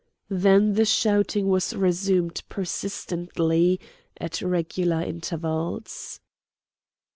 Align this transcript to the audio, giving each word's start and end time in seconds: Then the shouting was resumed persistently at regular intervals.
Then 0.31 0.73
the 0.73 0.83
shouting 0.85 1.47
was 1.47 1.75
resumed 1.75 2.41
persistently 2.49 3.79
at 4.17 4.41
regular 4.41 4.99
intervals. 5.03 6.19